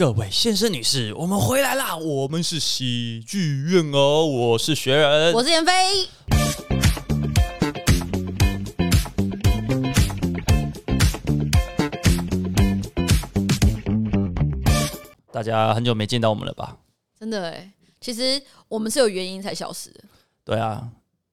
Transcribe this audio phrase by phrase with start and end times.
[0.00, 1.94] 各位先生女士，我们回来啦！
[1.94, 6.08] 我们是喜剧院哦，我是学人，我是严飞。
[15.30, 16.78] 大家很久没见到我们了吧？
[17.18, 17.70] 真的哎，
[18.00, 20.00] 其实我们是有原因才消失的。
[20.46, 20.88] 对啊，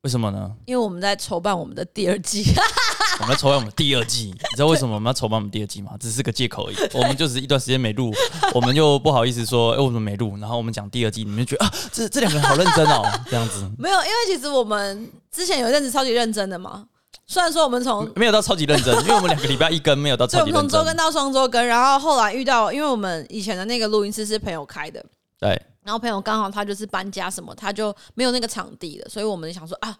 [0.07, 0.49] 为什么呢？
[0.63, 2.45] 因为我们在筹办我们的第二季。
[3.19, 5.91] 我们要筹办我们第二季，你知道为什么我们要筹办我们第二季吗？
[5.99, 6.75] 只是个借口而已。
[6.95, 8.09] 我们就是一段时间没录，
[8.53, 10.37] 我们就不好意思说，哎、欸，我们没录。
[10.37, 13.69] 然后我们讲第二季，你们就觉得啊，这这两个人好认真哦， 这样子。
[13.77, 16.85] 没有，因为其实我们之前有一阵子超级认真的嘛。
[17.25, 20.69] 虽然说我们从没有到超级认真，因为我们两个礼拜一更，没有到超级认真。
[20.69, 25.03] 从周更到双周更，然后后来遇到，因为我们以前的那个录音室是朋友开的，
[25.37, 25.61] 对。
[25.87, 29.97] 然后朋友刚好他就是搬家什么，他就没有那个场地了，所以我们想说啊。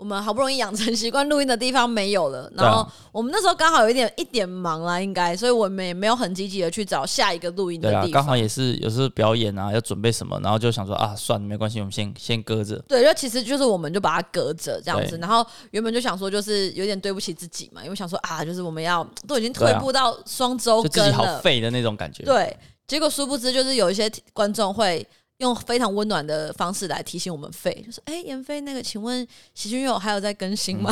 [0.00, 8.10] 我们好不容易养成习惯录音的地方没有了，然后我们那时候刚好有一点一点忙啦，应该，所以我们也没有很积极的去找下一个录音的地方。
[8.12, 12.78] 刚好也是有时候表演啊，要准备什么，然后就想说啊，算了，没关系，我们先先搁着。
[12.86, 22.22] 对，就其实就是我们就把它搁着这样子，然后原本就想说就是有点对不起自己嘛，因为想说啊，就是我们要都已经退步到双周更了，就自己好废的那种感觉。
[22.22, 25.04] 对，结果殊不知就是有一些观众会。
[25.38, 30.90] 用非常温暖的方式来提醒我们飞，就说：“哎、欸，严飞，那个，请问喜剧有还有在更新吗？”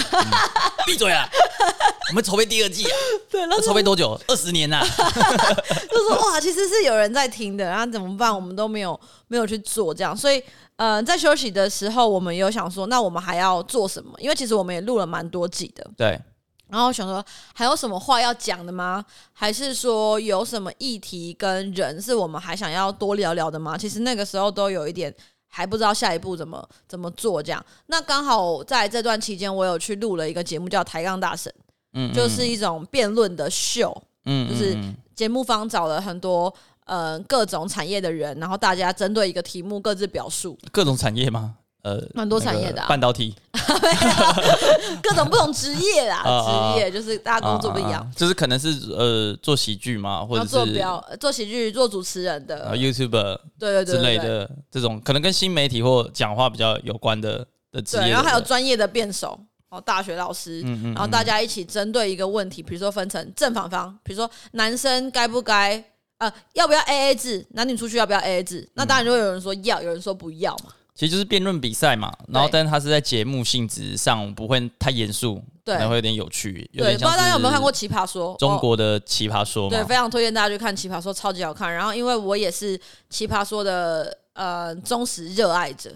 [0.86, 1.28] 闭、嗯嗯、嘴啊！
[2.10, 2.94] 我们筹备第二季啊，
[3.28, 4.18] 对，那筹备多久？
[4.28, 4.86] 二十年呐、啊！
[5.90, 8.32] 就说哇，其实是有人在听的，然后怎么办？
[8.32, 10.40] 我们都没有没有去做这样，所以
[10.76, 14.12] 呃，在休息的时候，我们有想说，那我们还要做什么？
[14.18, 16.20] 因为其实我们也录了蛮多季的，对。
[16.68, 19.04] 然后想说，还有什么话要讲的吗？
[19.32, 23.78] 还是说有什么议题跟人是我们还想要多聊聊的吗？
[23.78, 25.14] 其实那个时候都有一点
[25.46, 27.64] 还不知道下一步怎么怎么做这样。
[27.86, 31.52] 那刚好在这段期间，我有去录了一个节目叫《抬杠大神》，
[31.92, 34.76] 嗯，就是一种辩论的秀，嗯，就是
[35.14, 36.52] 节目方找了很多
[36.84, 40.58] 呃各种产业的人，然后大家针对一个题目各自表述。
[40.72, 41.54] 各种产业吗？
[41.86, 43.32] 呃，蛮多产业的、啊，半导体，
[45.00, 46.20] 各种不同职业啦，
[46.74, 59.38] 职业就是大家工作不一样，就是可能是呃做喜剧嘛，或者是做表做喜剧做主持人的，YouTuber 对对之类的这种，可能跟新媒体或讲话比较有关的的职业的，然后还有专业的辩手
[59.68, 65.84] 哦，大学老师，然后大家一起针对一个问题，比如说分成正反方，比如说男生该不该
[66.18, 70.72] 呃要不要 AA 制，男女出去要不要 AA 制，那当然就会有人说要，有人说不要嘛。
[70.96, 76.68] 其实就是辩论比赛嘛，然后但是它是在节目性质上不会太严肃，对，可能会有点有趣。
[76.72, 78.34] 对，不知道大家有没有看过《奇葩说》？
[78.38, 81.70] 中国的《奇葩说》对，非常推荐大家去看《奇葩说》，超级好看。
[81.70, 82.78] 然后因为我也是
[83.10, 85.90] 《奇葩说》的呃忠实热爱者，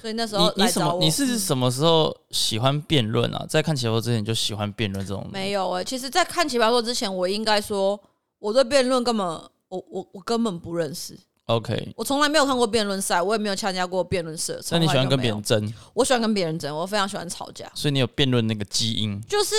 [0.00, 0.98] 所以那时候你你什么？
[1.00, 3.44] 你是什么时候喜欢辩论啊？
[3.46, 5.28] 在看《奇葩说》之前就喜欢辩论这种？
[5.30, 8.00] 没有哎、欸，其实，在看《奇葩说》之前，我应该说
[8.38, 9.26] 我对辩论根本
[9.68, 11.14] 我我我根本不认识。
[11.46, 14.60] OK，我从来没有看过辩论赛，我也没有参加过辩论社。
[14.70, 15.72] 那你喜欢跟别人争？
[15.94, 17.70] 我喜欢跟别人争，我非常喜欢吵架。
[17.72, 19.20] 所以你有辩论那个基因？
[19.28, 19.54] 就是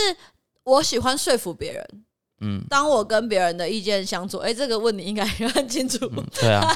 [0.64, 2.04] 我喜欢说服别人。
[2.42, 5.26] 嗯，当我跟别人的意见相左，哎、欸，这个问题应该
[5.56, 6.24] 很清楚、嗯。
[6.34, 6.68] 对啊，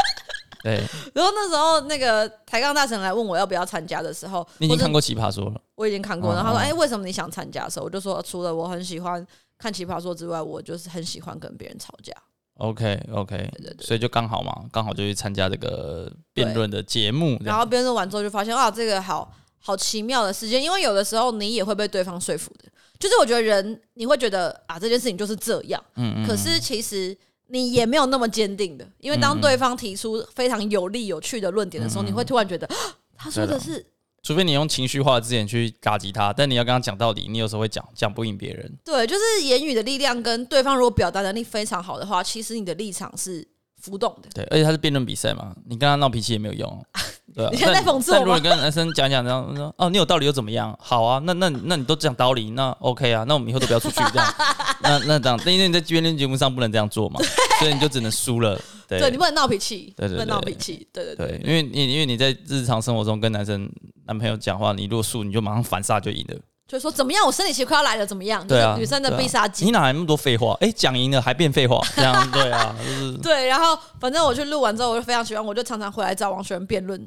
[0.62, 0.76] 对。
[1.14, 5.60] 然后那时候那个抬杠大神来问我要不要参加的时候，你已经看过奇葩说了？
[5.74, 6.34] 我已经看过。
[6.34, 12.12] 然后他说：“哎、欸，为什么你想参加的时候？”我就说：“除了我很喜欢看奇葩说之外，我就是很喜欢跟别人吵架。”
[12.60, 22.64] OK OK，对对对，所以就刚好嘛，刚好就去参加这个辩论的节目，然后辩论完之后就发现啊，这个好好奇妙的事件，因为有的时候你也会被对方说服的，
[22.98, 27.16] 就是我觉得人你会觉得啊，这件事情就是这样，嗯嗯，可是其实
[27.48, 32.68] 你也没有那么坚定的，因为当对方提出非常有利有趣的论点的时候，你会突然觉得
[33.16, 33.58] 他说的。
[33.58, 33.84] 是。
[34.22, 38.70] 除非你用情绪化的字眼去打击他，但你要跟他讲道理，你有时候会讲讲不赢别人。
[38.84, 43.46] 对，就是言语的力量跟对方如果表达能力非常好的话，其实你的立场是
[43.80, 44.28] 浮动的。
[44.34, 46.86] 对，而且他是辩论比赛嘛，你跟他闹脾气也没有用。
[47.32, 48.18] 对、啊，你现在在讽刺我吗？
[48.18, 50.76] 但如果你跟男生讲讲然后说，哦，你有道理又怎么样？
[50.82, 54.34] 好啊，那那那你都讲道理，那 OK 啊，那我们以后都不要出去这样。
[54.82, 57.20] 那那这样，因为你在辩论节目上不能这样做嘛，
[57.60, 58.60] 所以你就只能输了。
[58.98, 63.70] 对，你不能闹脾气，不能闹脾气，对对对，因为你因为你在日常生活中跟男生
[64.06, 66.36] 男朋友讲话，你如果输，你就马上反杀就赢了。
[66.66, 68.46] 就说怎么样，我生理期快要来了，怎么样？
[68.46, 69.64] 对啊，女生的必杀技。
[69.64, 70.56] 你哪来那么多废话？
[70.60, 73.48] 哎，讲赢了还变废话，这样对啊，就是 对。
[73.48, 77.00] 然后反正我去录完之后，我就非常喜欢，我就常常回来找王学仁辩论。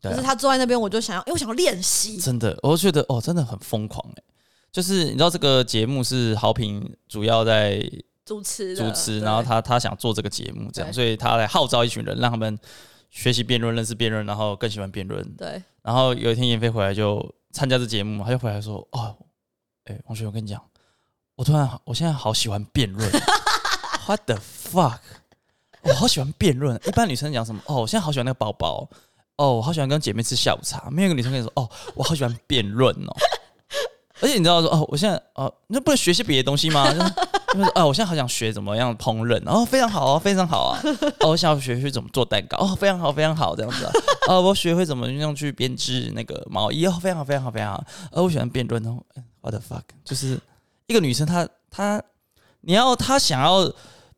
[0.00, 2.16] 就是他坐在那边，我就想要，因为我想要练习。
[2.18, 4.22] 真的，我就觉得哦，真的很疯狂哎。
[4.70, 7.82] 就是你知道这个节目是豪平主要在。
[8.28, 12.58] 主持主持，然后他他想做这个节目，这样，所以他来号召一群人，让他们
[13.08, 15.24] 学习辩论、认识辩论，然后更喜欢辩论。
[15.34, 15.62] 对。
[15.80, 19.16] 然后有一天严飞回来就参加这节目，他就回来说：“哦，
[19.84, 20.62] 哎、欸，王学，我跟你讲，
[21.36, 23.10] 我突然我现在好喜欢辩论。
[24.06, 24.98] ”What the fuck？
[25.80, 26.78] 我好喜欢辩论。
[26.86, 27.62] 一般女生讲什么？
[27.64, 28.86] 哦，我现在好喜欢那个包包。
[29.36, 30.90] 哦，我好喜欢跟姐妹吃下午茶。
[30.90, 33.16] 没有一个女生跟你说，哦，我好喜欢辩论哦。
[34.20, 36.92] 而且你知道说，哦，我现在哦，那不能学些别的东西吗？
[37.52, 39.42] 就是说，啊，我现在好想学怎么样烹饪。
[39.46, 40.80] 哦，非常好哦，非常好啊。
[41.20, 42.58] 我想要学学怎么做蛋糕。
[42.58, 43.92] 哦，非常好，非常好，这样子啊。
[44.28, 46.86] 哦，我学会怎么用去编织那个毛衣。
[46.86, 47.84] 哦，非常好，非常好，非常好。
[48.12, 48.98] 哦，我喜欢辩论哦。
[49.40, 49.82] What the fuck？
[50.04, 50.38] 就是
[50.86, 52.02] 一个女生，她她，
[52.60, 53.72] 你要她想要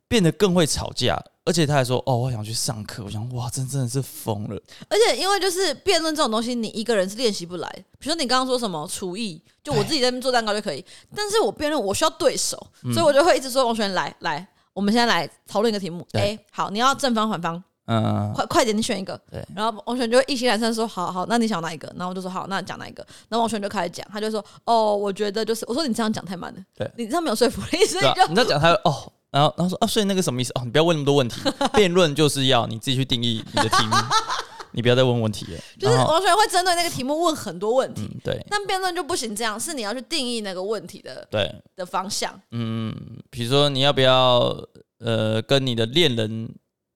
[0.08, 1.22] 变得更会吵架。
[1.44, 4.62] 而且他还说：“哦，我想去上课。”我想，哇，真真的是疯了。
[4.88, 7.68] 而且因为就是辩论这种东西，你一个人是练习不来。
[7.98, 10.84] 比如说你刚刚说什么厨艺，就我自己在那边做蛋糕就可以。
[11.16, 16.06] 但是我辩论，我需要对手，嗯、所以我就会一直说：“王璇，来来，我们现在来讨论一个题目。
[16.12, 19.18] 哎，好，你要正方反方，嗯，快快点，你选一个。
[19.30, 19.42] 对。
[19.56, 21.90] 然后王璇就会意兴阑珊说：好好，那你想哪一个？
[21.96, 23.04] 然后我就说：好，那讲哪一个？
[23.28, 30.52] 然后王璇就开始讲，他就说：哦，我觉得就是，我说你这样讲太慢了，对，你这样没有说服力，所以就、啊、你在讲他哦。”然后，然后说啊，所以那个什么意思？
[30.54, 31.40] 哦，你不要问那么多问题。
[31.74, 33.96] 辩论就是要你自己去定义你的题目，
[34.72, 35.58] 你不要再问问题了。
[35.78, 38.02] 就是王璇会针对那个题目问很多问题。
[38.02, 38.44] 嗯、对。
[38.48, 42.40] 但辩论就不行，这样是你要去定义那个问题的对的方向。
[42.50, 42.94] 嗯，
[43.30, 44.56] 比如说你要不要
[44.98, 46.48] 呃跟你的恋人。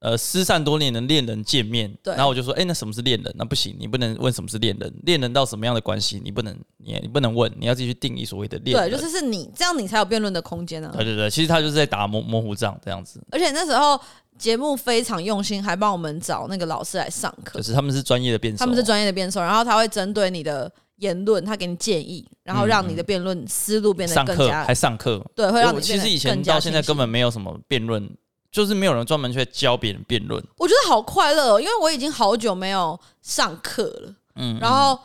[0.04, 3.34] 呃，失散多年的恋人见面，然后我就说，哎、欸，那什么是恋人？
[3.38, 8.90] 那不行，你不能问什么是恋人，恋人到什么样的关系，你不能，你你不能问，你要自己去定义所谓的恋人。
[8.90, 10.94] 对，就是是你这样，你才有辩论的空间呢、啊。
[10.94, 13.18] 对对对，其实他就是在打模模糊仗这样子。
[13.32, 13.98] 而且那时候
[14.36, 28.06] 节目非常用心，还帮我们找那个老师来上课，就是他们是专业的辩手，他们是专业的辩手，然后他会针对你的言论，他给你建议，然后让你的辩论思路变得更加上课还上课，对，会让你其实以前到现在根本没有什么辩论。
[28.54, 34.14] 就是没有人专门去教别人辩论，我觉得好快乐哦，因为我已经好久没有上课了。
[34.36, 34.96] 嗯，然后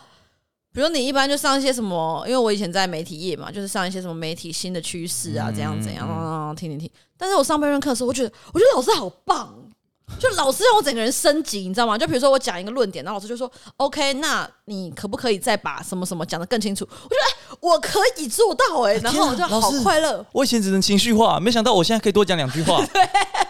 [0.71, 6.87] 比如你一般就上一些什么，因为我以前在媒体业嘛，就是上一些什么媒体新的趋势啊，怎样怎样，嗯，听听听。
[7.17, 9.51] 但是我上辩论课的时候，我觉得我觉得老师好棒。
[10.19, 11.95] 就老师让我整个人升级，你知道吗？
[11.95, 20.25] 就比如说我讲一个论点，然后老师就说：“OK，那你可不可以再把什么什么讲的更清楚？”我觉得、欸、我可以做到哎、欸，然后我就好快乐。
[20.31, 23.07] 我以前只能情绪化，没想到我现在可以多讲两句话， 对，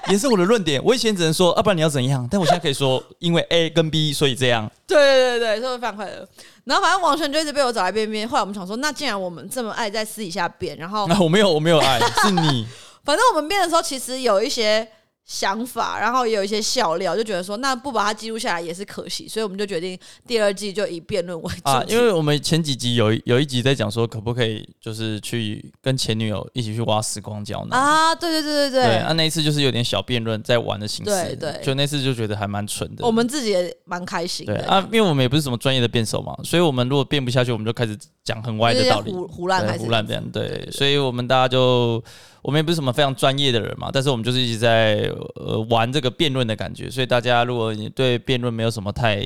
[0.09, 0.83] 也是我的论点。
[0.83, 2.27] 我以前只能说，啊，不然你要怎样？
[2.29, 4.69] 但我现在可以说，因为 A 跟 B，所以这样。
[4.85, 6.27] 对对对对，所以非常快乐。
[6.65, 8.27] 然后反正王璇就一直被我找来边边。
[8.27, 12.67] 后来我们想说，那既然我们这么爱在私底下变，然后那我没有我没有爱，是你。
[13.05, 14.87] 反正我们变的时候，其实有一些。
[15.29, 19.95] 想法，然后也有一些笑料，就觉得说那不把它记录下来也是可惜，所以我们就决定
[20.25, 21.69] 第二季就以辩论为主。
[21.69, 28.83] 啊，因为我们前几集有有一集在讲说可不可以就是去跟前女友一起去挖时光胶囊啊，对对对对对。
[28.85, 33.05] 对，啊，那一次就是有点小辩论在玩的形式，对对，就那次就觉得还蛮蠢的。
[33.05, 34.55] 我们自己也蛮开心的。
[34.55, 40.23] 对啊，因为我们也不是什么专业的辩手嘛，所以我们如果辩不下去，我们就开始讲很歪的道理，胡胡乱还是胡乱这样。
[40.31, 42.03] 对，所以我们大家就。
[42.41, 49.21] 我们也不是什么非常专业的人嘛，但是我们就是一直在呃玩这个辩论的感觉，所以大家如果你对辩论没有什么太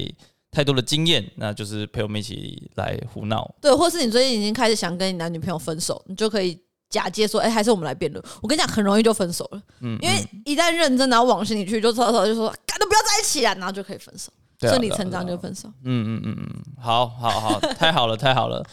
[0.52, 3.50] 太多的经验，那就是陪我们一起来胡闹。
[3.62, 8.24] 对，或是你最近已经开始想跟你男女朋友分手，你就可以假借说，哎、欸，还是我们来辩论。
[8.42, 15.68] 我跟你讲，很容易就分手了，嗯，因为一旦认真然后往心里去，就吵吵就说，干都不要在一起啊，然后就可以分手，顺理成章就分手。
[15.84, 18.64] 嗯嗯嗯嗯，好好好，太好了太好了，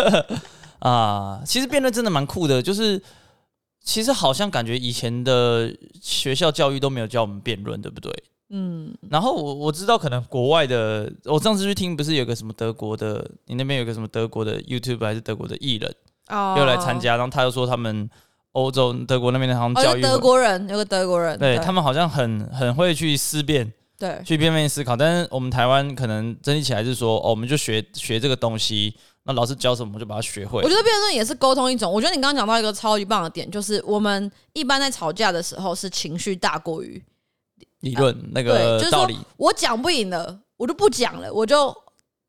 [0.80, 3.02] 啊，其实辩论真的蛮酷的，就是。
[3.90, 5.68] 其实好像感觉以前的
[6.00, 8.12] 学校教育都没有教我们辩论，对不对？
[8.50, 8.94] 嗯。
[9.10, 15.92] 然后我我知道可能国外的，我上次去听不是有个什么德国的，你那边有个什么德国的 YouTube 还是德国的艺人
[16.28, 18.08] 哦，又来参加，然后他又说他们
[18.52, 24.94] 欧洲德国那边的好像教育，德国人有个德国人，对，对他们好像很很会去思辨，对，去变变思考。
[24.96, 28.94] 但是我们台湾可能整体起来是说，哦，我们就学学这个东西。
[29.30, 30.60] 那老师教什么，我就把它学会。
[30.62, 31.90] 我觉得辩论也是沟通一种。
[31.90, 37.00] 我觉得你刚刚讲到一个超级棒的点，就是我们一般在吵架的时候是情绪大过于
[37.80, 39.16] 理论那个道理。
[39.36, 41.72] 我讲不赢了，我就不讲了，我就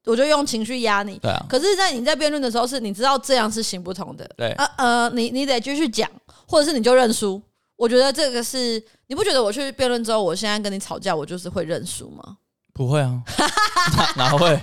[0.06, 1.18] 我就用情绪压你。
[1.18, 1.44] 对啊。
[1.50, 4.30] 可是，在你在辩论的时候，是你知道这样是行不通的。
[4.38, 4.52] 对。
[4.52, 6.10] 呃呃，你你得继续讲，
[6.46, 7.42] 或者是你就认输。
[7.76, 12.38] 我觉得这个是你不觉得我去辩论之后，我现在跟你吵架，我就是会认输吗？
[12.74, 13.22] 不会啊，
[14.16, 14.60] 哪哪会？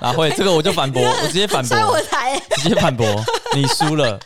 [0.00, 0.30] 哪会？
[0.36, 2.00] 这个我就反驳，我直接反驳，我
[2.56, 3.06] 直接反驳，
[3.54, 4.18] 你输了，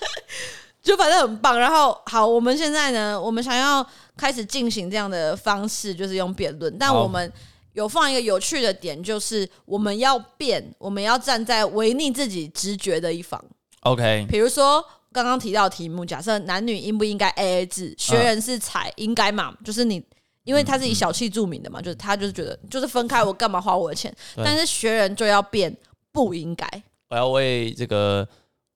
[0.82, 1.58] 就反正很棒。
[1.58, 6.76] 然后好，我们现在呢，我们想要开始进行这样的方式，就是用辩论。
[6.78, 7.30] 但我们
[7.74, 13.42] 有放一个有趣的点，就是我们要辩，我们要站在违逆自己直觉的一方。
[13.80, 20.02] OK，比如说刚刚提到题目，假设男女应不应该 AA 制，学人是采应该嘛，就是你。
[20.46, 24.14] 因为他是以小气著名的嘛，嗯、就是他就是觉得就是分开，我干嘛花我的钱？
[24.36, 25.76] 但是学人就要变
[26.12, 26.66] 不应该。
[27.08, 28.26] 我要为这个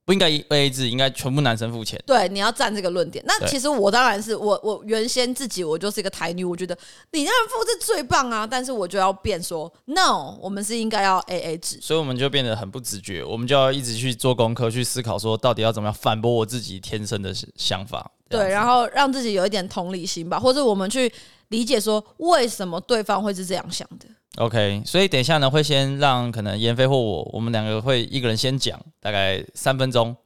[0.04, 2.02] 不应该 AA 制，应该全部男生付钱。
[2.04, 3.24] 对，你要站这个论点。
[3.26, 6.76] 那其实我当然是我，我原先自己我就是一个台女，我觉得
[7.12, 8.44] 你让人付是最棒啊。
[8.44, 11.78] 但是我就要变说，no，我们是应该要 AA 制。
[11.80, 18.10] 所以我们就变得很不直觉，我们就要一直去做功课，去思考说到底要怎么样反驳我自己天生的想法。
[18.28, 21.12] 对，然后让自己有一点同理心吧，或者我们去
[21.50, 24.06] 理解说为什么对方会是这样想的。
[24.36, 30.16] OK，所以等一下呢，会先让可能妍飞或我，我们两个会一个人先讲，大概三分钟。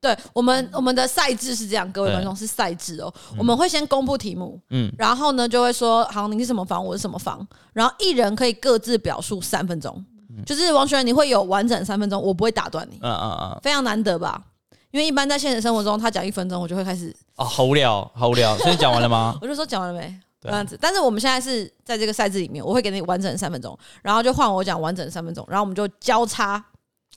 [0.00, 3.12] 对，我们我们的赛制是这样，各位观众是赛制哦。
[3.38, 12.98] 我们会先公布题目，嗯，然后呢就会说，好，你是什么房，我是什么房，然后一人可以各自表述三分钟，嗯、就是王学仁，你会有完整三分钟，我不会打断你。
[13.00, 14.38] 嗯嗯嗯，非常难得吧？
[14.90, 18.54] 因为一般在现实生活中，他讲一分钟，我就会开始哦，好无聊，好无聊。
[18.58, 19.36] 所以讲完了吗？
[19.40, 20.14] 我就说讲完了没。
[20.44, 26.62] 这样子，但是我们现在是在这个赛制里面，我会给你完整三分钟，然后就换我讲完整三分钟，然后我们就交叉，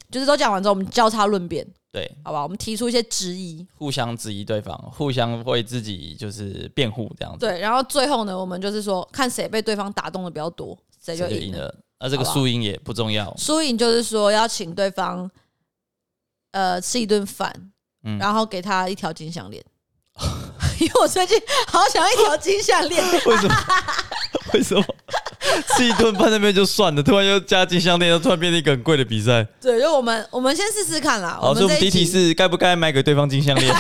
[0.10, 2.42] 就是都讲完之后，我们交叉论辩，对，好吧？
[2.42, 7.46] 我们提出一些质疑，互相质疑对方，互相为自己就是辩护这样子。
[7.46, 11.74] 对，然后最后呢，我们就是说，看谁被对方打动的比较多，谁就赢了。
[12.00, 15.30] 那这个输赢也不重要，输赢就是说要请对方，
[16.52, 17.52] 呃，吃一顿饭，
[18.04, 19.64] 嗯，然后给他一条金项链。
[20.80, 23.56] 因为我最近好想要一条金项链，为什么？
[24.54, 24.86] 为什么？
[25.76, 29.44] 吃一顿饭那边就算了，突然又加金项链，又突然变成一个很贵的比赛。
[29.62, 31.38] 对，就我们我们先试试看啦。
[31.40, 33.74] 好，所以我们第一题是该不该买给对方金项链？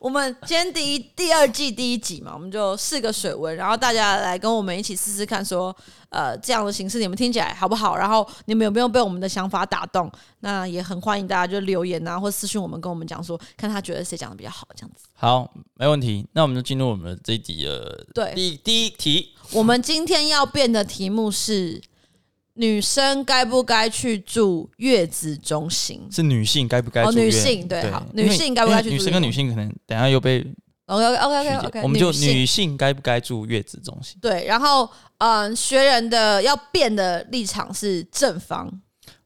[0.00, 5.74] 我们今天第一第二季第一集嘛，我们就试个水温，然后大家来跟我们一起试试看，说
[6.10, 7.96] 呃这样的形式你们听起来好不好？
[7.96, 10.10] 然后你们有没有被我们的想法打动？
[10.40, 15.08] 那也很欢迎大家就留言啊，或私信我们跟我们讲说，看他觉得谁讲的比较好，这样子。
[15.14, 16.24] 好，没问题。
[16.32, 18.06] 那我们就进入我们这一集的。
[18.14, 21.80] 对，第第一题，我们今天要变的题目是。
[22.60, 26.06] 女生该不该去住月子中心？
[26.10, 27.08] 是女性该不该住？
[27.08, 28.94] 哦，女性对，对好，女性该不该去住？
[28.96, 30.44] 女生跟女性可能等下又被
[30.86, 34.18] OK OK OK OK 我们就女性该不该住月子中心？
[34.20, 38.68] 对，然后嗯、呃，学人的要变的立场是正方，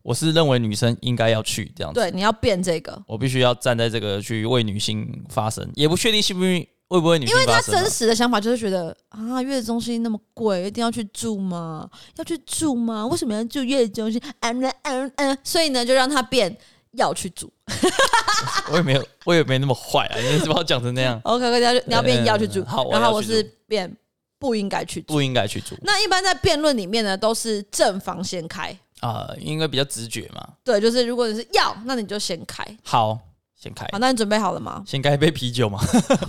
[0.03, 1.99] 我是认为女生应该要去这样子。
[1.99, 6.69] 对，你要变这个，我必须要站在这个去为女性发声，也不确定是不是。
[6.93, 7.27] 会不会女？
[7.27, 11.89] 因为他真实的想法就是觉得啊，月子中心那么贵，一定要去住吗？
[12.17, 13.07] 要去住吗？
[13.07, 14.21] 为什么要住月子中心？
[14.41, 16.55] 嗯嗯嗯，所以呢，就让他变
[16.93, 17.51] 要去住。
[18.71, 20.19] 我也没有，我也没那么坏啊！
[20.19, 21.19] 你是把我讲成那样？
[21.25, 23.91] OK，你要你要变要去住，好，然后我是变
[24.39, 25.75] 不应该去住，不应该去住。
[25.83, 30.47] 那一般在辩论里面呢，都是正方先开啊，因为比较直觉嘛。
[30.63, 32.63] 对，就是如果你是要，那你就先开。
[32.85, 33.19] 好。
[33.63, 34.83] 先开好，那你准备好了吗？
[34.89, 35.79] 先开一杯啤酒吗？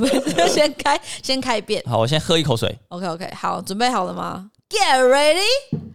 [0.53, 1.81] 先开，先开一遍。
[1.87, 2.77] 好，我先喝一口水。
[2.89, 5.41] OK，OK，okay, okay, 好，准备好了吗？Get ready。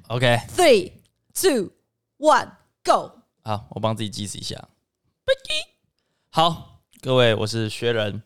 [0.09, 0.91] OK，Three,
[1.33, 1.71] two,
[2.19, 2.49] one,
[2.83, 3.13] go。
[3.45, 4.69] 好，我帮自己计时一下。
[6.31, 8.21] 好，各位，我是学人。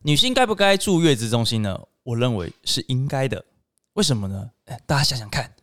[0.00, 1.78] 女性该不该住月子中心呢？
[2.02, 3.44] 我认为是应该的。
[3.92, 4.50] 为什么呢？
[4.64, 5.54] 哎，大家想想看，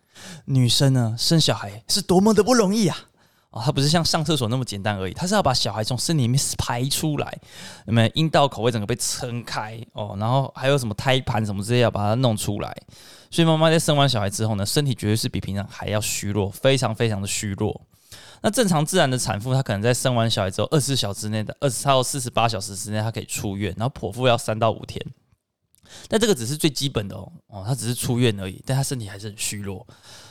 [0.45, 3.08] 女生呢生小孩是多么的不容易啊！
[3.51, 7.35] 哦，它不是像上厕所那么简单而已，它是要把小孩从身体里面排出来，
[7.87, 12.75] 有没有阴道口会整个被撑开哦，然后还有什么胎盘什么之类要把它弄出来，
[13.31, 17.81] 所以妈妈在生完小孩之后呢，身体绝对是比平常还要虚弱，非常非常的虚弱。
[18.41, 25.03] 那正常自然的产妇，她可能在生完小孩之后二十四小时内的二十到四十八小时之内，她可以出院，然后剖腹要三到五天。
[26.07, 29.85] 但这个只是最基本的哦，哦，她只是出院而已，但她身体还是很虚弱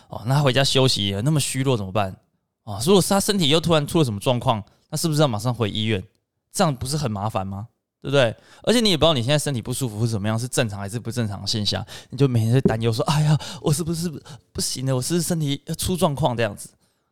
[0.09, 0.23] 哦。
[0.25, 2.17] 那她回家休息那么虚弱怎么办？
[2.69, 6.05] 啊，如果是他身体又突然出了什么状况，那是不是要马上回医院？
[6.53, 7.69] 这样不是很麻烦吗？
[8.03, 8.37] 对不对？
[8.63, 14.11] 而且你也不知道你现在身体不舒服是怎么样，是正常还是不正常的现象，你就每天在担忧说：“哎呀，我是不是
[14.53, 14.95] 不行了？
[14.95, 16.69] 我是不是身体要出状况这样子？”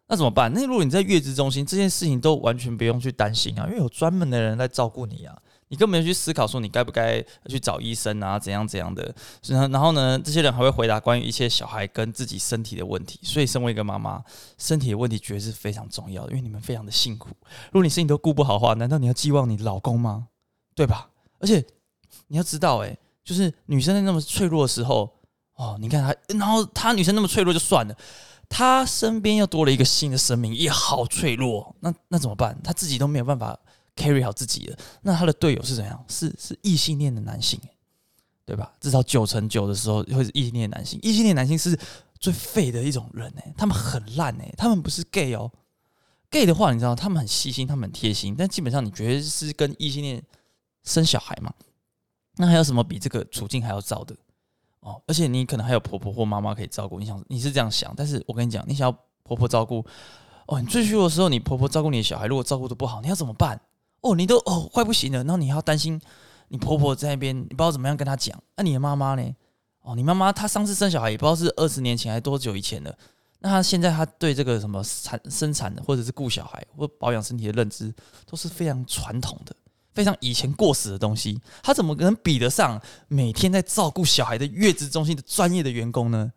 [0.08, 0.52] 那怎么办？
[0.52, 5.34] 那如果你在月子中心，这件事情都完全不用去担心啊，因为有专门的人来照顾你啊。
[5.68, 9.12] 你根本没有去思考说你该不该去找医生啊，怎样怎样的。
[9.48, 13.18] 然后呢，这些人还会回答关于一些小孩跟自己身体的问题。
[13.22, 14.22] 所以，身为一个妈妈，
[14.58, 17.30] 身体的问题绝对是非常重要的，因为你们非常的辛苦。
[17.66, 20.28] 如果你身体都顾不好的话，难道你要寄望你老公吗？
[20.74, 21.10] 对吧？
[21.40, 21.64] 而且
[22.28, 25.12] 你要知道，诶，就是女生在那么脆弱的时候，
[25.56, 27.96] 哦，你看她，然后她女生那么脆弱就算了，
[28.48, 31.74] 她身边又多了一个新的生命，也好脆弱。
[31.80, 32.56] 那那怎么办？
[32.62, 33.58] 她自己都没有办法。
[33.96, 36.04] Carry 好自己了，那他的队友是怎样？
[36.06, 37.58] 是是异性恋的男性，
[38.44, 38.72] 对吧？
[38.78, 41.00] 至少九成九的时候会是异性恋男性。
[41.02, 41.78] 异性恋男性是
[42.20, 45.50] 最废的一种人哎，他们很烂哎，他们不是 gay 哦。
[46.30, 50.22] gay 的话，你知道他们很细心，他们很贴心，但基本上你觉得是跟异性恋
[50.84, 51.52] 生小孩嘛？
[52.36, 54.14] 那还有什么比这个处境还要糟的
[54.80, 55.00] 哦？
[55.06, 56.98] 而且你可能还有婆婆或妈妈可以照顾。
[56.98, 59.84] 你想你是这样想，但是我跟你讲，你想要婆婆照顾。
[60.46, 63.60] 哦，你最虚弱的时候，你婆婆照顾你的小孩，如果照顾得不好，你要怎么办？
[64.00, 66.00] 哦，你都哦快不行了，然后你要担心
[66.48, 68.40] 你婆婆在那边，你不知道怎么样跟她讲。
[68.56, 69.34] 那、啊、你的妈妈呢？
[69.82, 72.96] 哦，你妈妈她上次生小孩也不知道是二十年前还是多久以前了。
[73.40, 77.92] 那她现在她对这个什么产生产的，或者是顾小孩或保养身体的认知，
[78.26, 79.54] 都是非常传统的，
[79.92, 81.40] 非常以前过时的东西。
[81.62, 86.32] 她怎么能比得上每天在照顾小孩的月子中心的专业的员工呢？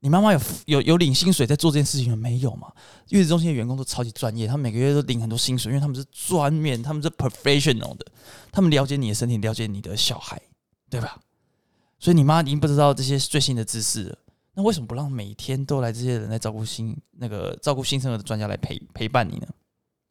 [0.00, 2.16] 你妈妈有有有领薪水在做这件事情吗？
[2.16, 2.72] 没有嘛？
[3.08, 8.06] 月子中心的员工都超级专业，他们每个月都领很多薪水，因为他们是专业，他们是 professional 的，
[8.52, 10.40] 他们了解你的身体，了解你的小孩，
[10.88, 11.18] 对吧？
[11.98, 14.18] 所以你妈已经不知道这些最新的知识了，
[14.54, 19.48] 那为什么不让每天都来这些人来照顾新那个照顾新生儿的专家来陪陪伴你呢？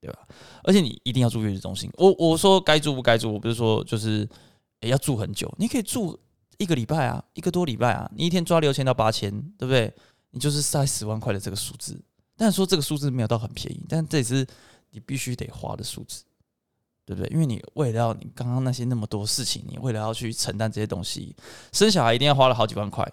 [0.01, 0.27] 对吧？
[0.63, 1.89] 而且你一定要住月子中心。
[1.95, 4.27] 我我说该住不该住，我不是说就是、
[4.81, 6.19] 欸、要住很久，你可以住。
[6.57, 9.93] 一个礼拜啊，一个多礼拜啊，你一天抓六千到八千，对不对？
[10.31, 11.99] 你就是塞十万块的这个数字。
[12.35, 14.45] 但是说这个数字没有到很便宜，但这也是
[14.91, 16.23] 你必须得花的数字，
[17.05, 17.29] 对不对？
[17.31, 21.35] 因为你为了要你刚刚那些那么多事情，你为了要去承担这些东西，
[21.71, 23.03] 生小孩一定要花了好几万块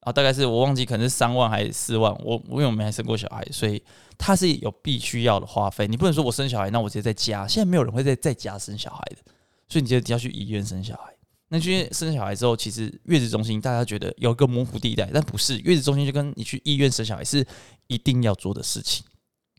[0.00, 2.12] 啊，大概是我忘记可能是三万还是四万。
[2.22, 3.82] 我我因为我没还生过小孩，所以
[4.18, 5.88] 它是有必须要的花费。
[5.88, 7.46] 你不能说我生小孩，那我直接在家。
[7.46, 9.32] 现在没有人会在在家生小孩的，
[9.68, 11.15] 所以你就要去医院生小孩。
[11.48, 17.46] 那因为生小孩之后，其实月子中心大家觉得有一个模糊地带，但不是月子中心就跟你去医院生小孩是
[17.86, 19.04] 一定要做的事情，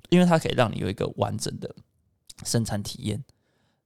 [0.10, 1.74] 因为它可以让你有一个完整的
[2.44, 3.24] 生产体验，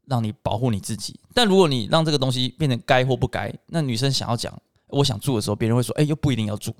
[0.07, 1.19] 让你保护你自己。
[1.35, 6.75] 但如果你让这个东西变成该或不该，那女生想要讲我想住的时候，别人会说，哎，又不一定要住。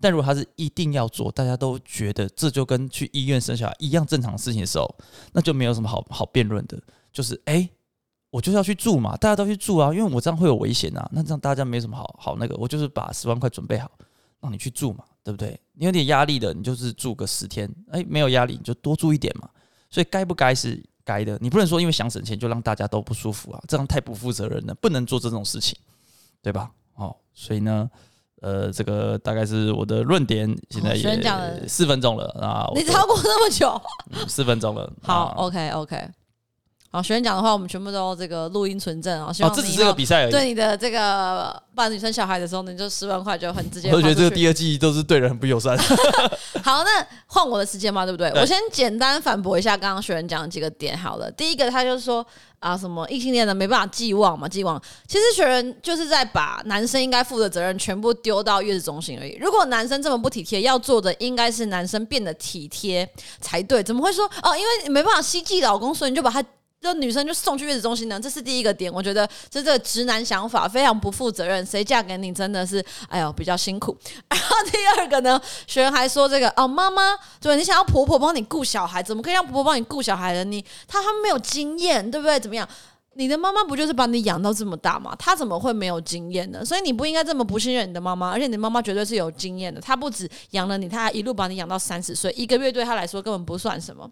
[0.00, 4.96] 但如果他是一定要做，大家都觉得这就跟去医院生小孩一样正常的事情的时候，
[5.34, 6.80] 那就没有什么好好辩论的，
[7.12, 7.68] 就是哎。
[8.32, 11.06] 我就是要去住嘛，大家都去住啊，因为我这样会有危险啊。
[11.12, 13.90] 那这样大家没什么好好那个，我就是把十万块准备好，
[14.40, 15.60] 让你去住嘛，对不对？
[15.74, 19.46] 你有点压力的，你就是住个十天，哎，没有压力你就多住一点嘛。
[19.90, 25.78] 所以该不该是该的，你不能说因为想省钱就让大家都不舒服啊，这样太不负责任了，不能做这种事情，
[26.40, 26.70] 对吧？
[26.94, 27.90] 哦，所以呢，
[28.40, 33.78] 呃，这个大概是我的论点，现在也四分钟了啊，你超过那么久，
[34.10, 35.68] 嗯，四分钟了， 好，OK
[36.94, 39.32] 好，学员讲的话，我们全部都这个录音存证啊。
[39.32, 40.30] 希望哦，这只是个比赛而已。
[40.30, 43.90] 对你的这个扮女生小孩的时候，你就十万块就很直接。
[43.90, 45.74] 我觉得这个第二季都是对人很不友善。
[46.62, 48.30] 好，那换我的时间嘛，对不对？
[48.32, 50.94] 对我先简单反驳一下刚刚学员讲的几个点。
[50.94, 52.24] 好了，第一个他就是说
[52.60, 54.78] 啊，什么异性恋的没办法寄望嘛，寄望。
[55.08, 59.34] 其实学人就是在把男生应该负的责任全部丢到月子中心而已。
[59.40, 63.08] 如果男生这么不体贴，要做的应该是男生变得体贴
[63.40, 63.82] 才对。
[63.82, 64.54] 怎么会说哦？
[64.54, 66.44] 因为你没办法希冀老公，所以你就把他。
[66.82, 68.92] 就女生就送去月子中心呢，这是第一个点。
[68.92, 71.64] 我觉得这这个直男想法非常不负责任。
[71.64, 73.96] 谁嫁给你真的是，哎呦比较辛苦。
[74.28, 80.42] 然后第二个呢，学员还说这个哦，妈妈，对，你想要婆婆帮你顾小孩，怎么可以让婆婆帮你顾小孩呢？
[80.42, 82.40] 你她她没有经验，对不对？
[82.40, 82.68] 怎么样？
[83.14, 85.14] 你的妈妈不就是把你养到这么大吗？
[85.16, 86.64] 她怎么会没有经验呢？
[86.64, 89.80] 所以你不应该这么不信任你的妈妈，而且你的妈妈绝对是有经验的。
[89.80, 94.10] 她不止养了你，她还一路把你养到三十岁，一个月对她来说根本不算什么。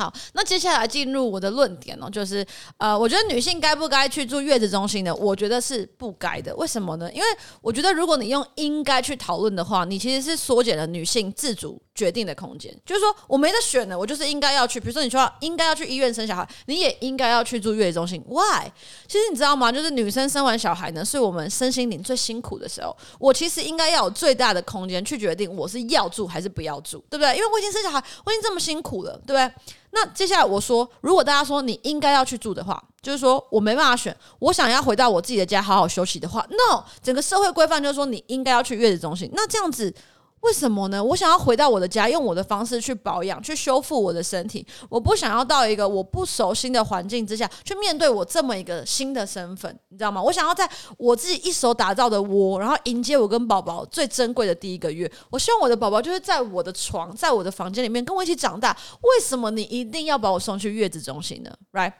[0.00, 2.46] 好，那接下来进入我的论点哦，就是
[2.78, 5.14] 呃，我觉得女性该不该去住月子中心呢？
[5.14, 6.56] 我觉得是不该的。
[6.56, 7.12] 为什么呢？
[7.12, 7.26] 因为
[7.60, 12.74] 我觉得如果你用应该去讨论的话，你其实是缩减了女性自主决定的空间。
[12.86, 14.80] 就是说我没得选了，我就是应该要去。
[14.80, 18.24] 比如说你说应该要去医院生小孩，你也应该要去住月子中心。
[18.26, 18.70] Why？
[19.06, 19.70] 其实你知道吗？
[19.70, 22.96] 就是女生生完小孩呢，是我们身心灵最辛苦的时候。
[23.18, 27.36] 我其实应该要有最大的空间去决定我是要住还是不要住，对不对？
[27.36, 29.52] 因为我已经生小孩，我已经这么辛苦了，对不对？
[29.92, 39.30] 那接下来我说，如果大家说你应该要去住的话，就是说我没办法选，我想要回到我自己的家好好休息的话，no，整个社会规范就是说你应该要去月子中心。
[39.34, 39.94] 那这样子。
[40.40, 41.02] 为什么呢？
[41.04, 44.66] 我想要回到我的家，用我的方式去保养、去修复我的身体。
[44.88, 50.22] 我不想要到一个我不熟悉的环境之下去面对我这么一个新的身份，你知道吗？
[50.22, 55.10] 我想要在我自己一手打造的窝，然后迎接我跟宝宝最珍贵的第一个月。
[55.28, 58.74] 我希望我的宝宝就是在我的床，在我的房间里面跟我一起长大。
[59.02, 61.92] 为什么你一定要把我送去月子中心呢？Right？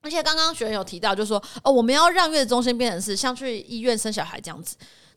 [0.00, 4.76] 而且刚刚学员有提到，就是说哦，我们要让月子中心变成是像去医院生小孩这样子。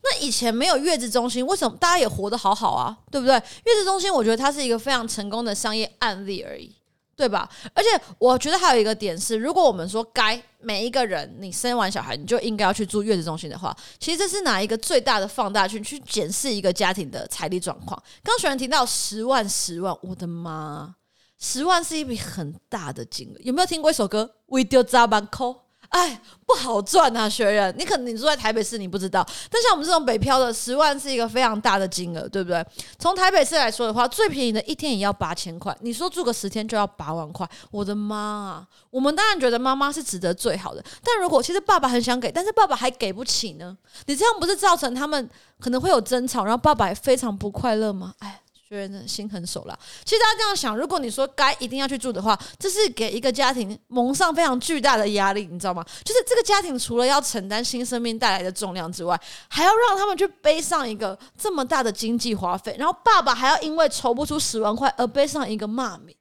[0.10, 2.98] 那以前没有月子中心，为什么大家也活得好好啊？
[3.12, 3.34] 对不对？
[3.36, 6.74] 月子中心，我觉得它是一个非常成功的商业案例而已，
[7.15, 7.50] 对吧？
[7.74, 18.02] 而且我觉得还有一个点是，如果我们说该每一个人你生完小孩你就应该要去住月子中心的话，其实这是哪一个最大的放大镜去检视一个家庭的财力状况？
[18.24, 20.96] 刚学员提到十万十万，我的妈，
[21.38, 23.39] 十万是一笔很大的金额。
[23.43, 25.66] 有没有听过一首歌？We do 咋办扣？
[25.89, 27.73] 哎，不好赚啊，学人。
[27.78, 29.26] 你可能你住在台北市，你不知道。
[29.50, 32.65] 但像我们这种北漂的，十万是一个非常大的金额，对不对？
[33.00, 35.76] 从台北市来说的话，最便宜的一天也要八千块。
[35.82, 38.67] 你说住个十天就要八万块，我的妈啊！
[38.89, 43.78] 我们当然觉得妈妈是值得最好的，但如果其实爸爸很想给，但是爸爸还给不起呢？
[44.06, 48.13] 你这样不是造成他们可能会有争吵，然后爸爸也非常不快乐吗？
[48.19, 48.41] 哎。
[48.69, 49.77] 觉得心狠手辣。
[50.03, 55.86] 其实大家这样想，如果你说该一定要去住的话，这是给一个家庭蒙上非常巨大的压力，你知道吗？
[56.03, 66.13] 就是这个家庭除了要承担新生命带来的重量之外，还要让他们去背上一个这么大的经济花费，然后爸爸还要因为筹不出十万块而背上一个骂名。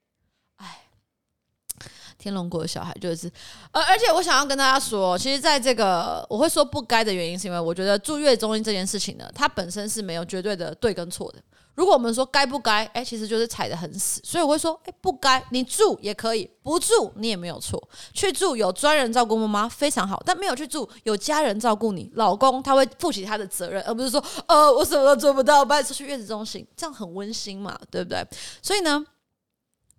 [2.27, 3.31] 天龙国的小孩就是，
[3.71, 11.39] 而而且我想要跟大家说，其实在这个我会说不该的原因，是因为我觉得住月子中心这件事情呢，它本身是没有绝对的对跟错的。
[11.77, 17.81] 如果我们说该不该，哎，其实就是踩得很死，所以我会说，哎，不该，你住也可以，不住你也没有错。
[18.15, 28.27] 去住有专人照顾妈妈非常好，但没有去住有家人照顾你，老公他会负起他的责任，而不是说，呃，我什么都做不到，把你送去月子中心，这样很温馨嘛，对不对？
[28.62, 29.05] 所以呢，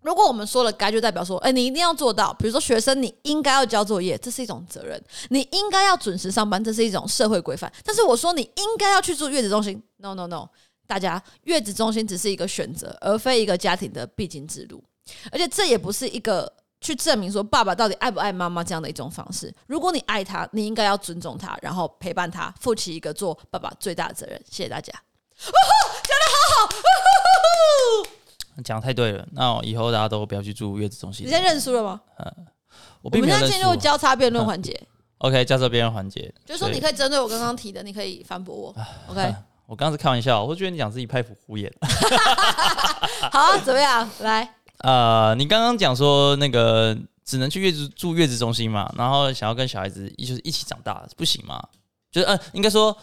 [0.07, 2.33] 如果我们说了该，就代表说，哎，你一定要做到。
[2.39, 4.97] 比如说学生，你应该要交作业，这是一种责任；
[5.31, 7.69] 你应该要准时上班，这是一种社会规范。
[7.83, 10.47] 但是我说你应该要去住月子中心，no no no。
[10.87, 14.81] 大家，月子中心只是一个选择，而非一个家庭的必经之路。
[15.29, 19.53] 而且这也不是一个去证明说爸爸到底爱不爱妈妈这样的一种方式。
[19.67, 24.41] 如果你爱他，你应该要尊重他，然后陪伴他，负起一个做爸爸最大的责任。
[24.49, 24.93] 谢谢大家。
[25.37, 26.69] 讲得好好，
[28.63, 29.27] 讲太对了。
[29.31, 31.25] 那以后大家都不要去住月子中心。
[31.25, 32.01] 你现在认输了吗？
[32.19, 32.45] 嗯，
[33.01, 34.79] 我们现在进入交叉辩论环节。
[35.19, 38.75] OK，交叉辩论环节，就是说你可以针对我刚刚提的，你可以反驳我。
[39.07, 39.35] OK。
[39.67, 41.69] 我刚刚是开玩笑，我觉得你讲自己拍虎胡言。
[43.33, 44.09] 好啊，怎么样？
[44.21, 51.61] 来，呃，你刚刚讲说那个只能去月子住月子中心嘛，然后想要跟小孩子一就是一起长大，不行吗？
[52.09, 52.95] 就是呃，应该说，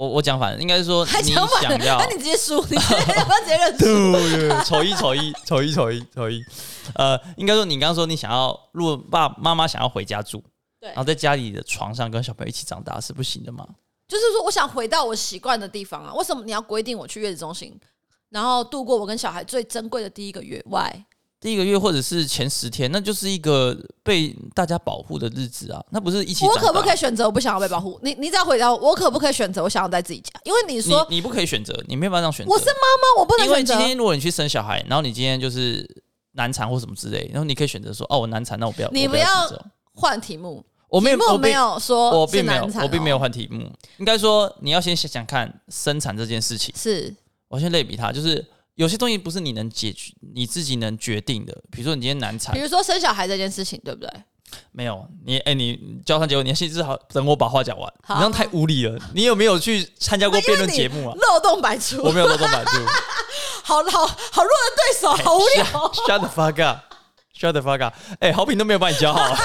[0.00, 1.46] 我我讲反了，应该是说你想
[1.84, 4.64] 要，那你直接输，你直接要不要直接认输？
[4.64, 6.42] 丑一丑一丑一丑一丑一，
[6.94, 10.42] 呃，应该说你刚刚说你想要，如果爸妈妈想要回家住，
[10.80, 13.66] 对，然后在家里的床上跟小朋友一起长大是不行的吗？
[14.08, 16.14] 就是说，我想回到我习惯的地方啊。
[16.14, 17.78] 为什么你要规定我去月子中心，
[18.30, 21.04] 然后度过我跟小孩最珍贵的第一个月？Why？
[21.40, 25.82] 第一个月或者是前十天，那就是一个被大家保护的日子啊。
[25.90, 26.44] 那不是一起？
[26.44, 27.98] 我可不可以选择我不想要被保护？
[28.02, 30.30] 你你只要回答我，我可不可以选择我想要在自己家？
[30.44, 32.52] 因为你说你，你不可以选择，你没有办法这样选择。
[32.52, 33.72] 我是妈妈，我不能选择。
[33.72, 35.88] 因为今天如果你去生小孩，然后你今天就是
[36.32, 38.90] 难产或什么之类，然后你可以选择说哦，我难产，那我不要。
[38.90, 39.26] 你不要
[39.94, 40.62] 换题目。
[40.90, 43.62] 我没有，我没有说，我并没有，我并没有换题目。
[43.98, 46.74] 应该说，你要先想想看生产这件事情。
[46.76, 47.14] 是，
[47.46, 48.44] 我先类比它，就是
[48.80, 51.52] 有些东西不是你能解决、你自己能决定的。
[51.70, 54.10] 比如说，你今天难产，比如说生小孩这件事情，对不对？
[54.72, 57.92] 没有，你哎，你交谈结果，你先至少等我把话讲完。
[58.08, 58.98] 你这样太无理了。
[59.14, 61.14] 你有没有去参加过辩论节目啊？
[61.14, 62.78] 漏洞百出，我没有漏洞百出。
[63.62, 65.64] 好好好弱的对手，好无聊。
[66.08, 67.94] Shut the fuck up！Shut the fuck up！
[68.20, 69.36] 哎，好评都没有帮你教好。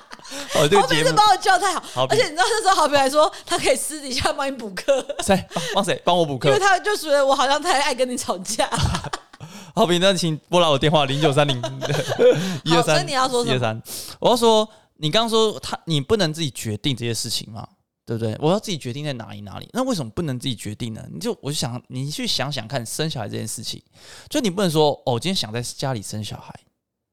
[0.54, 6.48] 好评是帮我教太好，好而且你知道那时候好比还说他可以私底下帮你补课，谁帮谁帮我补课？
[6.48, 8.68] 因为他就觉得我好像太爱跟你吵架。
[9.74, 11.56] 好比，那请拨打我电话零九三零
[12.64, 12.96] 一二三。
[12.96, 13.54] 所以你要说什么？
[13.54, 13.82] 一二三，
[14.18, 17.66] 我要说，你刚刚说他你不能自己决定这些事情嘛？
[18.04, 18.36] 对不对？
[18.40, 19.68] 我要自己决定在哪里哪里？
[19.72, 21.02] 那为什么不能自己决定呢？
[21.12, 23.80] 你就我就想你去想想看，生小孩这件事情，
[24.28, 26.52] 就你不能说哦，我今天想在家里生小孩。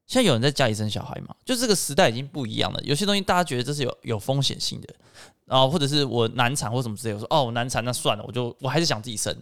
[0.08, 1.34] 现在有人在家里生小孩吗？
[1.44, 2.80] 就这个时代已经不一样了。
[2.82, 4.88] 有些东西大家觉得这是有有风险性的，
[5.44, 9.36] 然后或者是我难产或什么之类，我说哦，我难产那算了，我就我还是想自己生，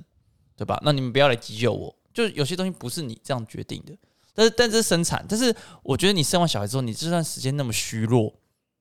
[0.57, 0.79] 对吧？
[0.85, 1.95] 那你们不要来急救我。
[2.13, 3.97] 就有些东西不是你这样决定的，
[4.35, 8.35] 但是但是生产，但是我觉得你生完小孩之后，你这段时间那么虚弱，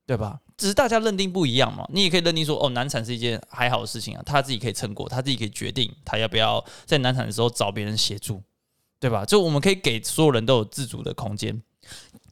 [0.08, 0.40] 对吧？
[0.58, 1.86] 只是大家认定不一样嘛。
[1.94, 8.42] 你也可以认定说，哦，难产是一件还好的事情啊，他自己可以撑过，他自己可以决定他要不要在难产的时候找别人协助，
[9.00, 9.24] 对吧？
[9.24, 11.62] 就我们可以给所有人都有自主的空间。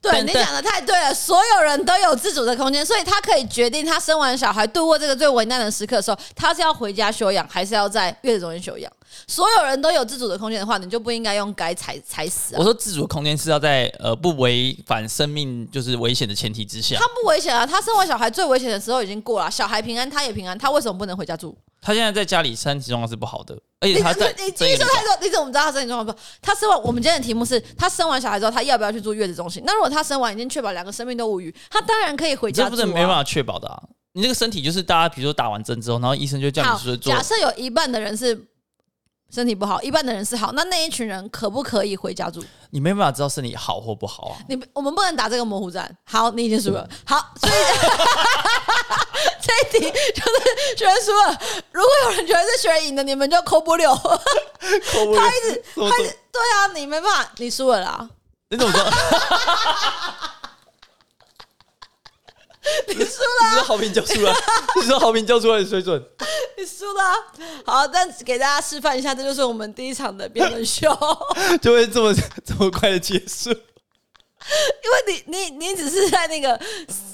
[0.02, 8.92] 对，你讲的太对了，所有人都有自主的空间，所以他可以决定他生完小孩度过这个最危难的时刻的时候，他是要回家休养，还是要在月子中心休养。
[9.26, 12.58] 所有人都有自主的空间的话，你就不应该用该踩踩死啊。
[12.60, 16.98] 我说自主空间是要在呃不违反生命就是危险的前提之下。
[16.98, 21.56] 他不危险啊，他生完小孩最危险的时候已经过了，小孩平安，他也平安，他为什么不能回家住？
[21.84, 26.18] 他现在在家里身体状况是不好的，而且他在你继续说太多，你怎么知道他身体状况不好？
[26.42, 29.62] 他生完，我们今天的题目是他生完小孩之后，他要不要去住月子中心？
[29.66, 32.64] 那如果他生完已经确保两个生命都无虞，他当然可以回家。
[32.64, 33.84] 这不是没办法确保的啊！
[34.14, 37.12] 你这个身体就是大家，比如说打完针之后，然后医生就叫你说做。
[37.14, 38.48] 假设有一半的人是
[39.30, 42.42] 身体不好，一半的人是好，那那一群人可不可以回家住？
[42.70, 44.38] 你没办法知道身体好或不好啊。
[44.48, 45.94] 你我们不能打这个模糊战。
[46.06, 46.88] 好，你已经输了。
[47.06, 47.54] 好，所以
[49.74, 49.80] 题
[50.16, 51.38] 就是学员输了。
[51.72, 53.94] 如果有人觉得是学员赢的，你们就扣不了。
[54.92, 55.20] 扣不了。
[55.20, 58.10] 他一直，他一直，对啊，你没办法，你输了啦。
[58.50, 58.84] 你怎么说？
[62.88, 64.34] 你输了，你说好评就输了，
[64.78, 66.02] 你说好评就出来的水准，
[66.58, 67.04] 你输了。
[67.66, 70.88] 好，但给大家示范一下，这就是我们第一场的辩论秀，
[71.62, 72.14] 就会这么
[72.46, 73.50] 这么快的结束。
[73.50, 76.60] 因为你你你只是在那个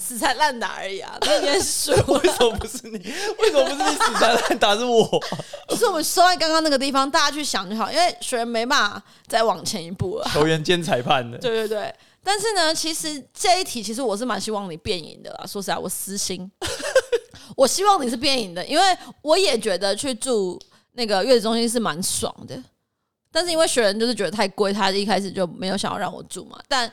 [0.09, 2.03] 死缠烂打而已啊，你已经输了。
[2.07, 2.97] 为什么不是你？
[3.37, 5.07] 为什么不是你死缠烂打是我？
[5.69, 10.27] 就是我们收在刚刚那个地方，大家去想就好，因为学员没办法再往前一步了。
[10.33, 11.93] 球员兼裁判的， 对对对。
[12.23, 15.45] 但是呢，其实这一题，其实我是蛮希望你变赢的啦。
[15.45, 16.51] 说实在，我私心，
[17.55, 18.83] 我希望你是变赢的，因为
[19.21, 20.59] 我也觉得去住
[20.93, 22.59] 那个月子中心是蛮爽的。
[23.31, 26.59] 但是因为学员就是觉得太贵，他一开始就没有想要让我住嘛。
[26.67, 26.91] 但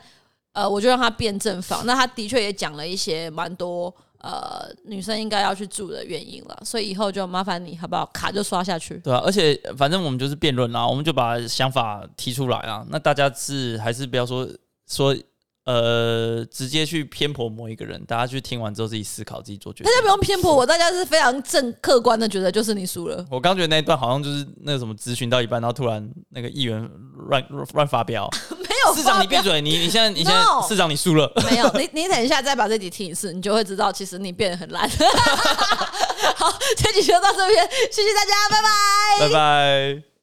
[0.57, 6.61] 呃，我就让他辩证方，那他的确也讲了一些蛮多呃女生应该要去住的原因了。
[6.65, 8.05] 所以以后就麻烦你好不好？
[8.13, 8.95] 卡就刷下去。
[9.03, 12.85] 对啊，而且反正我们就是辩论啦，我们就把想法提出来啊。
[12.89, 14.47] 那大家是还是不要说。
[14.89, 15.13] 说
[15.65, 19.91] 呃，直接去偏颇某一个人，大家去听完之后自己思考，自己做决定。
[19.91, 23.25] 大家不用偏颇我，大家是非常正客观的觉得就是你输了。
[23.29, 26.89] 我刚觉得那一段好像就是那个什么咨询到一半，然后突然那个议员
[27.27, 28.29] 乱乱发飙。
[28.61, 29.61] 没 有，市长你闭嘴！
[29.61, 31.31] 你你现在你现在市长你输了。
[31.49, 34.89] 没有，你 你等一下再把这题听一次，你就会知道其实你变得很烂。
[36.35, 40.16] 好，这集就到这边，谢谢大家，拜拜，拜拜。